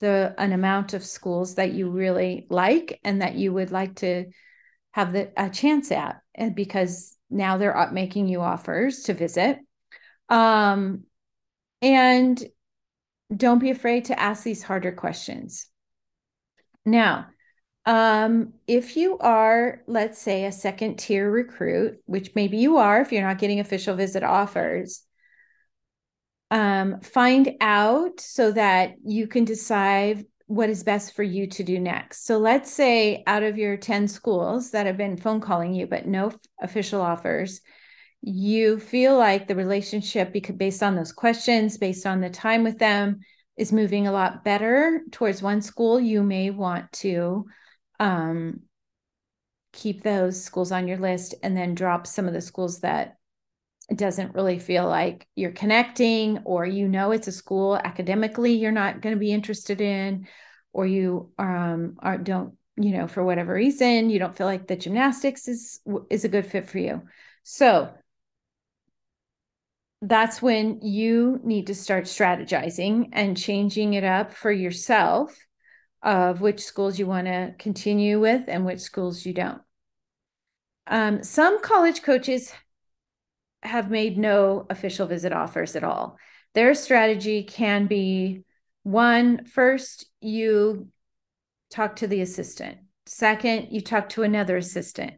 the 0.00 0.34
an 0.38 0.54
amount 0.54 0.94
of 0.94 1.04
schools 1.04 1.56
that 1.56 1.72
you 1.72 1.90
really 1.90 2.46
like 2.48 2.98
and 3.04 3.20
that 3.20 3.34
you 3.34 3.52
would 3.52 3.72
like 3.72 3.96
to 3.96 4.24
have 4.92 5.12
the 5.12 5.30
a 5.36 5.50
chance 5.50 5.92
at 5.92 6.22
and 6.34 6.54
because 6.54 7.14
now 7.28 7.58
they're 7.58 7.90
making 7.92 8.26
you 8.26 8.40
offers 8.40 9.02
to 9.02 9.12
visit 9.12 9.58
um 10.30 11.04
and 11.82 12.42
don't 13.34 13.58
be 13.58 13.70
afraid 13.70 14.06
to 14.06 14.18
ask 14.18 14.42
these 14.42 14.62
harder 14.62 14.92
questions. 14.92 15.66
Now, 16.84 17.26
um, 17.86 18.54
if 18.66 18.96
you 18.96 19.18
are, 19.18 19.82
let's 19.86 20.20
say, 20.20 20.44
a 20.44 20.52
second 20.52 20.98
tier 20.98 21.30
recruit, 21.30 21.98
which 22.06 22.34
maybe 22.34 22.58
you 22.58 22.76
are 22.76 23.00
if 23.00 23.12
you're 23.12 23.22
not 23.22 23.38
getting 23.38 23.60
official 23.60 23.94
visit 23.94 24.22
offers, 24.22 25.02
um, 26.50 27.00
find 27.00 27.52
out 27.60 28.20
so 28.20 28.52
that 28.52 28.94
you 29.04 29.26
can 29.26 29.44
decide 29.44 30.26
what 30.46 30.68
is 30.68 30.82
best 30.82 31.14
for 31.14 31.22
you 31.22 31.46
to 31.46 31.62
do 31.62 31.78
next. 31.78 32.26
So 32.26 32.38
let's 32.38 32.72
say 32.72 33.22
out 33.26 33.44
of 33.44 33.56
your 33.56 33.76
10 33.76 34.08
schools 34.08 34.72
that 34.72 34.86
have 34.86 34.96
been 34.96 35.16
phone 35.16 35.40
calling 35.40 35.72
you, 35.74 35.86
but 35.86 36.08
no 36.08 36.32
official 36.60 37.00
offers, 37.00 37.60
you 38.22 38.78
feel 38.78 39.16
like 39.16 39.48
the 39.48 39.54
relationship 39.54 40.32
because 40.32 40.56
based 40.56 40.82
on 40.82 40.94
those 40.94 41.12
questions 41.12 41.78
based 41.78 42.06
on 42.06 42.20
the 42.20 42.30
time 42.30 42.62
with 42.62 42.78
them 42.78 43.20
is 43.56 43.72
moving 43.72 44.06
a 44.06 44.12
lot 44.12 44.44
better 44.44 45.02
towards 45.10 45.42
one 45.42 45.62
school 45.62 45.98
you 45.98 46.22
may 46.22 46.50
want 46.50 46.90
to 46.92 47.46
um, 47.98 48.60
keep 49.72 50.02
those 50.02 50.42
schools 50.42 50.72
on 50.72 50.86
your 50.86 50.98
list 50.98 51.34
and 51.42 51.56
then 51.56 51.74
drop 51.74 52.06
some 52.06 52.26
of 52.26 52.34
the 52.34 52.40
schools 52.40 52.80
that 52.80 53.16
it 53.88 53.96
doesn't 53.96 54.34
really 54.34 54.58
feel 54.58 54.86
like 54.86 55.26
you're 55.34 55.50
connecting 55.50 56.38
or 56.44 56.66
you 56.66 56.88
know 56.88 57.12
it's 57.12 57.26
a 57.26 57.32
school 57.32 57.76
academically 57.76 58.52
you're 58.52 58.70
not 58.70 59.00
going 59.00 59.14
to 59.14 59.20
be 59.20 59.32
interested 59.32 59.80
in 59.80 60.26
or 60.72 60.86
you 60.86 61.32
um, 61.38 61.96
are 62.00 62.18
don't 62.18 62.54
you 62.76 62.92
know 62.92 63.08
for 63.08 63.24
whatever 63.24 63.52
reason 63.52 64.10
you 64.10 64.18
don't 64.18 64.36
feel 64.36 64.46
like 64.46 64.66
the 64.66 64.76
gymnastics 64.76 65.48
is 65.48 65.80
is 66.08 66.24
a 66.24 66.28
good 66.28 66.46
fit 66.46 66.68
for 66.68 66.78
you. 66.78 67.02
So 67.42 67.92
that's 70.02 70.40
when 70.40 70.80
you 70.80 71.40
need 71.44 71.66
to 71.66 71.74
start 71.74 72.04
strategizing 72.04 73.08
and 73.12 73.36
changing 73.36 73.94
it 73.94 74.04
up 74.04 74.32
for 74.32 74.50
yourself 74.50 75.36
of 76.02 76.40
which 76.40 76.60
schools 76.60 76.98
you 76.98 77.06
want 77.06 77.26
to 77.26 77.54
continue 77.58 78.18
with 78.18 78.44
and 78.48 78.64
which 78.64 78.80
schools 78.80 79.26
you 79.26 79.34
don't 79.34 79.60
um, 80.86 81.22
some 81.22 81.60
college 81.62 82.02
coaches 82.02 82.52
have 83.62 83.90
made 83.90 84.16
no 84.16 84.66
official 84.70 85.06
visit 85.06 85.32
offers 85.32 85.76
at 85.76 85.84
all 85.84 86.16
their 86.54 86.74
strategy 86.74 87.42
can 87.42 87.86
be 87.86 88.42
one 88.82 89.44
first 89.44 90.06
you 90.20 90.88
talk 91.70 91.96
to 91.96 92.06
the 92.06 92.20
assistant. 92.20 92.78
Second, 93.06 93.68
you 93.70 93.80
talk 93.80 94.10
to 94.10 94.22
another 94.22 94.56
assistant. 94.56 95.14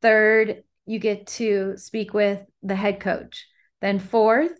Third, 0.00 0.64
you 0.86 0.98
get 0.98 1.26
to 1.28 1.76
speak 1.76 2.12
with 2.12 2.40
the 2.62 2.74
head 2.74 2.98
coach. 2.98 3.46
Then, 3.82 3.98
fourth, 3.98 4.52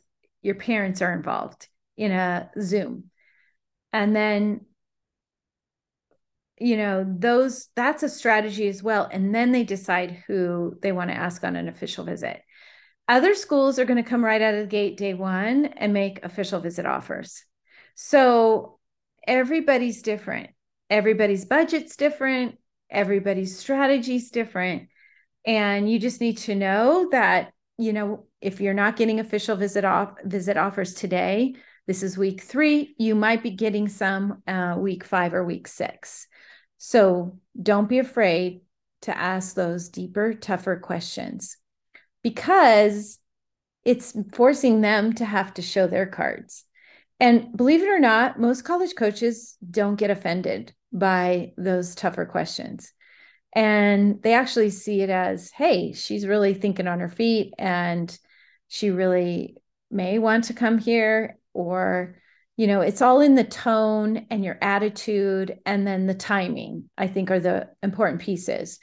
your 0.43 0.57
parents 0.57 1.01
are 1.01 1.15
involved 1.15 1.69
in 1.97 2.13
a 2.13 2.51
Zoom. 2.61 3.05
And 3.95 4.15
then, 4.15 4.67
you 6.59 6.77
know, 6.77 7.07
those 7.09 7.69
that's 7.75 8.03
a 8.03 8.11
strategy 8.11 8.69
as 8.69 8.83
well. 8.83 9.09
And 9.11 9.35
then 9.35 9.53
they 9.53 9.65
decide 9.65 10.23
who 10.27 10.77
they 10.83 10.93
want 10.93 11.11
to 11.11 11.17
ask 11.17 11.43
on 11.43 11.57
an 11.57 11.69
official 11.69 12.05
visit. 12.05 12.43
Other 13.09 13.35
schools 13.35 13.79
are 13.79 13.87
going 13.87 14.03
to 14.03 14.09
come 14.09 14.25
right 14.25 14.43
out 14.43 14.55
of 14.55 14.61
the 14.61 14.67
gate 14.67 14.99
day 14.99 15.15
one 15.15 15.65
and 15.65 15.95
make 15.95 16.23
official 16.23 16.61
visit 16.61 16.85
offers. 16.85 17.43
So 17.95 18.79
everybody's 19.27 20.03
different 20.03 20.51
everybody's 20.93 21.47
budget's 21.47 21.97
different, 21.97 22.59
everybody's 22.91 23.59
strategy's 23.59 24.31
different. 24.31 24.89
And 25.47 25.91
you 25.91 25.99
just 25.99 26.21
need 26.21 26.37
to 26.39 26.55
know 26.55 27.09
that, 27.13 27.53
you 27.83 27.93
know, 27.93 28.27
if 28.41 28.61
you're 28.61 28.75
not 28.75 28.97
getting 28.97 29.21
official 29.21 29.57
visit 29.57 29.85
off 29.85 30.15
visit 30.25 30.57
offers 30.57 30.95
today, 30.95 31.55
this 31.87 32.03
is 32.03 32.17
week 32.17 32.43
three, 32.43 32.95
you 32.99 33.15
might 33.15 33.43
be 33.43 33.51
getting 33.51 33.89
some 33.89 34.43
uh, 34.47 34.77
week 34.79 35.05
five 35.05 35.35
or 35.35 35.45
week 35.45 35.67
six. 35.67 36.29
So 36.79 37.39
don't 37.61 37.89
be 37.89 37.99
afraid 37.99 38.61
to 39.03 39.17
ask 39.17 39.55
those 39.55 39.89
deeper, 39.89 40.33
tougher 40.35 40.77
questions 40.77 41.57
because 42.23 43.19
it's 43.85 44.17
forcing 44.33 44.81
them 44.81 45.13
to 45.15 45.25
have 45.25 45.53
to 45.55 45.63
show 45.63 45.89
their 45.89 46.07
cards. 46.07 46.65
And 47.19 47.57
believe 47.57 47.83
it 47.83 47.89
or 47.89 47.99
not, 47.99 48.39
most 48.39 48.63
college 48.63 48.95
coaches 48.97 49.57
don't 49.69 49.97
get 49.97 50.11
offended 50.11 50.73
by 50.93 51.53
those 51.57 51.95
tougher 51.95 52.27
questions. 52.27 52.93
And 53.55 54.23
they 54.23 54.35
actually 54.35 54.71
see 54.71 55.03
it 55.03 55.11
as, 55.11 55.51
hey, 55.51 55.93
she's 55.93 56.27
really 56.27 56.55
thinking 56.55 56.89
on 56.89 57.01
her 57.01 57.09
feet 57.09 57.53
and 57.59 58.17
she 58.69 58.91
really 58.91 59.57
may 59.91 60.19
want 60.19 60.45
to 60.45 60.55
come 60.55 60.79
here. 60.79 61.39
Or, 61.53 62.17
you 62.57 62.67
know, 62.67 62.81
it's 62.81 63.03
all 63.03 63.21
in 63.21 63.35
the 63.35 63.45
tone 63.45 64.27
and 64.31 64.43
your 64.43 64.57
attitude 64.63 65.59
and 65.67 65.87
then 65.87 66.07
the 66.07 66.15
timing, 66.15 66.89
I 66.97 67.09
think, 67.09 67.31
are 67.31 67.41
the 67.41 67.69
important 67.83 68.23
pieces 68.23 68.79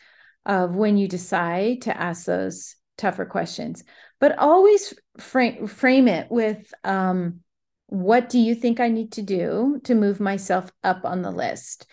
of 0.46 0.76
when 0.76 0.98
you 0.98 1.08
decide 1.08 1.84
to 1.84 1.98
ask 2.00 2.26
those 2.26 2.76
tougher 2.98 3.26
questions. 3.26 3.84
But 4.20 4.38
always 4.38 4.94
frame, 5.18 5.66
frame 5.66 6.08
it 6.08 6.30
with, 6.30 6.72
um, 6.84 7.40
what 7.88 8.30
do 8.30 8.38
you 8.38 8.54
think 8.54 8.80
I 8.80 8.90
need 8.90 9.14
to 9.14 9.24
do 9.24 9.80
to 9.86 9.96
move 9.96 10.20
myself 10.20 10.72
up 10.84 11.06
on 11.06 11.24
the 11.24 11.32
list? 11.32 11.88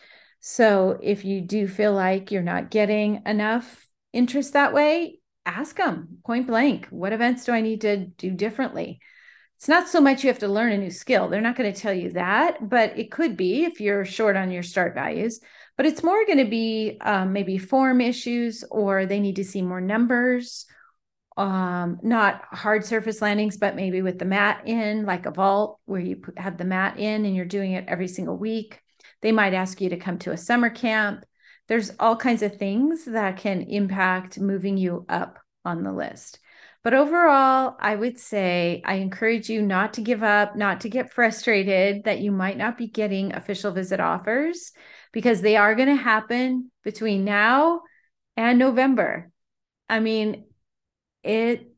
So 0.49 1.01
if 1.03 1.25
you 1.25 1.41
do 1.41 1.67
feel 1.67 1.93
like 1.93 2.31
you're 2.31 2.41
not 2.41 2.71
getting 2.71 3.21
enough 3.27 3.85
interest 4.13 4.53
that 4.53 4.73
way, 4.73 5.19
ask 5.45 5.77
them 5.77 6.19
point 6.25 6.47
blank, 6.47 6.87
what 6.91 7.13
events 7.13 7.45
do 7.45 7.51
I 7.51 7.61
need 7.61 7.81
to 7.81 8.07
do 8.07 8.31
differently? 8.31 9.01
It's 9.57 9.67
not 9.67 9.89
so 9.89 10.01
much 10.01 10.23
you 10.23 10.31
have 10.31 10.39
to 10.39 10.49
learn 10.49 10.71
a 10.71 10.79
new 10.79 10.93
skill. 10.93 11.27
They're 11.27 11.41
not 11.41 11.57
going 11.57 11.73
to 11.73 11.81
tell 11.81 11.93
you 11.93 12.13
that, 12.13 12.69
but 12.69 12.97
it 12.97 13.11
could 13.11 13.37
be 13.37 13.65
if 13.65 13.81
you're 13.81 14.05
short 14.05 14.37
on 14.37 14.53
your 14.53 14.63
start 14.63 14.95
values. 14.95 15.41
But 15.77 15.87
it's 15.87 16.05
more 16.05 16.25
going 16.25 16.39
to 16.39 16.49
be 16.49 16.97
um, 17.01 17.33
maybe 17.33 17.59
form 17.59 18.01
issues 18.01 18.63
or 18.71 19.05
they 19.05 19.19
need 19.19 19.37
to 19.37 19.45
see 19.45 19.63
more 19.63 19.81
numbers 19.81 20.67
um, 21.37 21.99
not 22.03 22.45
hard 22.53 22.85
surface 22.85 23.21
landings, 23.21 23.57
but 23.57 23.75
maybe 23.75 24.01
with 24.01 24.21
the 24.21 24.25
mat 24.25 24.63
in, 24.65 25.07
like 25.07 25.27
a 25.27 25.33
vault 25.33 25.81
where 25.87 26.01
you 26.01 26.23
have 26.37 26.57
the 26.57 26.65
mat 26.65 27.01
in 27.01 27.27
and 27.27 27.35
you're 27.35 27.45
doing 27.45 27.73
it 27.73 27.85
every 27.89 28.09
single 28.09 28.37
week. 28.37 28.81
They 29.23 29.33
might 29.33 29.55
ask 29.55 29.81
you 29.81 29.91
to 29.91 29.97
come 29.97 30.19
to 30.21 30.33
a 30.33 30.37
summer 30.37 30.71
camp. 30.71 31.25
There's 31.69 31.93
all 31.99 32.17
kinds 32.17 32.43
of 32.43 32.57
things 32.57 33.05
that 33.07 33.39
can 33.39 33.63
impact 33.63 34.39
moving 34.39 34.77
you 34.77 35.05
up 35.09 35.39
on 35.65 35.83
the 35.83 35.93
list. 35.93 36.39
But 36.85 36.95
overall, 36.95 37.77
I 37.81 37.97
would 37.97 38.19
say 38.19 38.81
I 38.85 38.95
encourage 38.95 39.51
you 39.51 39.61
not 39.61 39.95
to 39.95 40.03
give 40.03 40.23
up, 40.23 40.55
not 40.55 40.83
to 40.83 40.89
get 40.89 41.13
frustrated 41.13 42.05
that 42.05 42.21
you 42.21 42.31
might 42.31 42.57
not 42.57 42.79
be 42.79 42.87
getting 42.87 43.35
official 43.35 43.73
visit 43.73 43.99
offers 43.99 44.71
because 45.13 45.41
they 45.41 45.57
are 45.57 45.75
going 45.75 45.89
to 45.89 46.01
happen 46.01 46.71
between 46.85 47.25
now 47.25 47.81
and 48.37 48.59
November. 48.59 49.33
I 49.89 49.99
mean, 49.99 50.45
it 51.25 51.73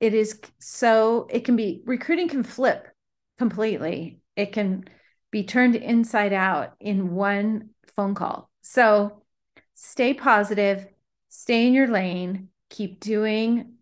it 0.00 0.12
is 0.12 0.38
so 0.58 1.26
it 1.30 1.46
can 1.46 1.56
be 1.56 1.82
recruiting 1.86 2.28
can 2.28 2.42
flip 2.42 2.86
completely 3.38 4.20
it 4.36 4.52
can 4.52 4.84
be 5.34 5.42
turned 5.42 5.74
inside 5.74 6.32
out 6.32 6.74
in 6.78 7.12
one 7.12 7.70
phone 7.96 8.14
call 8.14 8.48
so 8.62 9.24
stay 9.74 10.14
positive 10.14 10.86
stay 11.28 11.66
in 11.66 11.74
your 11.74 11.88
lane 11.88 12.50
keep 12.70 13.00
doing 13.00 13.72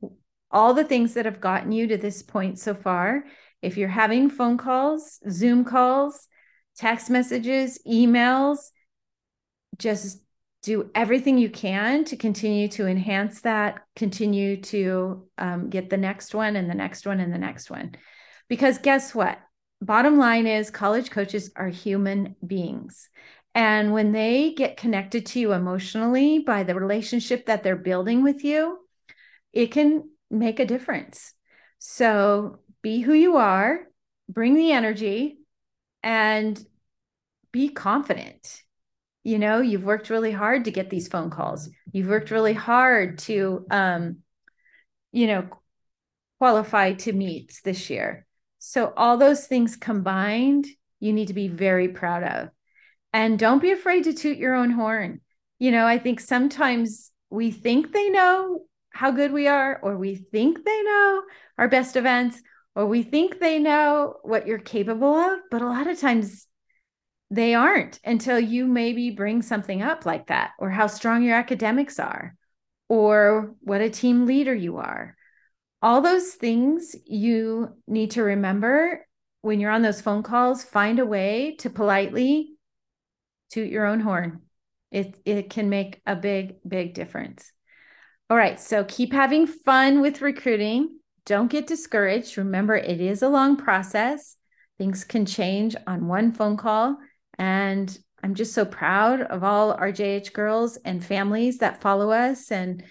all 0.50 0.72
the 0.72 0.82
things 0.82 1.12
that 1.12 1.26
have 1.26 1.42
gotten 1.42 1.70
you 1.70 1.86
to 1.86 1.98
this 1.98 2.22
point 2.22 2.58
so 2.58 2.72
far 2.72 3.24
if 3.60 3.76
you're 3.76 3.86
having 3.86 4.30
phone 4.30 4.56
calls 4.56 5.20
zoom 5.30 5.62
calls 5.62 6.26
text 6.74 7.10
messages 7.10 7.78
emails 7.86 8.70
just 9.76 10.22
do 10.62 10.90
everything 10.94 11.36
you 11.36 11.50
can 11.50 12.04
to 12.04 12.16
continue 12.16 12.68
to 12.68 12.86
enhance 12.86 13.40
that, 13.40 13.80
continue 13.96 14.60
to 14.60 15.26
um, 15.36 15.68
get 15.68 15.90
the 15.90 15.96
next 15.96 16.36
one 16.36 16.54
and 16.54 16.70
the 16.70 16.74
next 16.74 17.04
one 17.04 17.18
and 17.18 17.34
the 17.34 17.38
next 17.38 17.68
one. 17.68 17.96
Because 18.48 18.78
guess 18.78 19.12
what? 19.12 19.40
Bottom 19.82 20.16
line 20.16 20.46
is 20.46 20.70
college 20.70 21.10
coaches 21.10 21.50
are 21.56 21.68
human 21.68 22.36
beings. 22.46 23.08
And 23.54 23.92
when 23.92 24.12
they 24.12 24.54
get 24.54 24.76
connected 24.76 25.26
to 25.26 25.40
you 25.40 25.52
emotionally 25.52 26.38
by 26.38 26.62
the 26.62 26.74
relationship 26.74 27.46
that 27.46 27.62
they're 27.62 27.76
building 27.76 28.22
with 28.22 28.44
you, 28.44 28.78
it 29.52 29.72
can 29.72 30.08
make 30.30 30.60
a 30.60 30.64
difference. 30.64 31.34
So 31.78 32.60
be 32.80 33.00
who 33.00 33.12
you 33.12 33.36
are, 33.36 33.80
bring 34.28 34.54
the 34.54 34.72
energy, 34.72 35.38
and 36.02 36.64
be 37.52 37.68
confident 37.68 38.62
you 39.24 39.38
know 39.38 39.60
you've 39.60 39.84
worked 39.84 40.10
really 40.10 40.32
hard 40.32 40.64
to 40.64 40.70
get 40.70 40.90
these 40.90 41.08
phone 41.08 41.30
calls 41.30 41.68
you've 41.92 42.08
worked 42.08 42.30
really 42.30 42.54
hard 42.54 43.18
to 43.18 43.64
um 43.70 44.18
you 45.12 45.26
know 45.26 45.46
qualify 46.38 46.92
to 46.92 47.12
meets 47.12 47.60
this 47.60 47.88
year 47.90 48.26
so 48.64 48.92
all 48.96 49.16
those 49.16 49.46
things 49.46 49.76
combined 49.76 50.66
you 51.00 51.12
need 51.12 51.28
to 51.28 51.34
be 51.34 51.48
very 51.48 51.88
proud 51.88 52.22
of 52.22 52.48
and 53.12 53.38
don't 53.38 53.62
be 53.62 53.72
afraid 53.72 54.04
to 54.04 54.12
toot 54.12 54.38
your 54.38 54.54
own 54.54 54.70
horn 54.70 55.20
you 55.58 55.70
know 55.70 55.86
i 55.86 55.98
think 55.98 56.20
sometimes 56.20 57.10
we 57.30 57.50
think 57.50 57.92
they 57.92 58.08
know 58.08 58.60
how 58.90 59.10
good 59.10 59.32
we 59.32 59.48
are 59.48 59.78
or 59.82 59.96
we 59.96 60.14
think 60.14 60.64
they 60.64 60.82
know 60.82 61.22
our 61.58 61.68
best 61.68 61.96
events 61.96 62.40
or 62.74 62.86
we 62.86 63.02
think 63.02 63.40
they 63.40 63.58
know 63.58 64.14
what 64.22 64.46
you're 64.46 64.58
capable 64.58 65.14
of 65.14 65.40
but 65.50 65.62
a 65.62 65.66
lot 65.66 65.86
of 65.86 65.98
times 65.98 66.46
they 67.32 67.54
aren't 67.54 67.98
until 68.04 68.38
you 68.38 68.66
maybe 68.66 69.08
bring 69.08 69.40
something 69.40 69.80
up 69.80 70.04
like 70.04 70.26
that, 70.26 70.50
or 70.58 70.68
how 70.68 70.86
strong 70.86 71.22
your 71.22 71.34
academics 71.34 71.98
are, 71.98 72.36
or 72.90 73.54
what 73.60 73.80
a 73.80 73.88
team 73.88 74.26
leader 74.26 74.54
you 74.54 74.76
are. 74.76 75.16
All 75.82 76.00
those 76.00 76.34
things 76.34 76.94
you 77.06 77.76
need 77.86 78.12
to 78.12 78.22
remember 78.22 79.04
when 79.42 79.58
you're 79.58 79.72
on 79.72 79.82
those 79.82 80.00
phone 80.00 80.22
calls, 80.22 80.62
find 80.62 81.00
a 81.00 81.06
way 81.06 81.56
to 81.58 81.68
politely 81.68 82.52
toot 83.50 83.68
your 83.68 83.86
own 83.86 84.00
horn. 84.00 84.42
It, 84.92 85.18
it 85.24 85.50
can 85.50 85.68
make 85.68 86.00
a 86.06 86.14
big, 86.14 86.56
big 86.66 86.94
difference. 86.94 87.52
All 88.30 88.36
right, 88.36 88.58
so 88.58 88.84
keep 88.84 89.12
having 89.12 89.46
fun 89.46 90.00
with 90.00 90.22
recruiting. 90.22 90.98
Don't 91.26 91.50
get 91.50 91.66
discouraged. 91.66 92.38
Remember, 92.38 92.76
it 92.76 93.00
is 93.00 93.22
a 93.22 93.28
long 93.28 93.56
process. 93.56 94.36
Things 94.78 95.04
can 95.04 95.26
change 95.26 95.76
on 95.86 96.08
one 96.08 96.32
phone 96.32 96.56
call. 96.56 96.96
And 97.38 97.96
I'm 98.22 98.34
just 98.34 98.54
so 98.54 98.64
proud 98.64 99.22
of 99.22 99.42
all 99.42 99.72
our 99.72 99.90
JH 99.90 100.32
girls 100.32 100.76
and 100.84 101.04
families 101.04 101.58
that 101.58 101.80
follow 101.80 102.12
us 102.12 102.50
and 102.52 102.84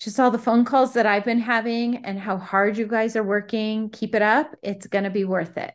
just 0.00 0.18
all 0.18 0.30
the 0.30 0.38
phone 0.38 0.64
calls 0.64 0.94
that 0.94 1.06
I've 1.06 1.24
been 1.24 1.40
having 1.40 1.98
and 2.04 2.18
how 2.18 2.38
hard 2.38 2.78
you 2.78 2.86
guys 2.86 3.16
are 3.16 3.22
working. 3.22 3.90
Keep 3.90 4.14
it 4.14 4.22
up. 4.22 4.56
It's 4.62 4.86
going 4.86 5.04
to 5.04 5.10
be 5.10 5.24
worth 5.24 5.58
it. 5.58 5.74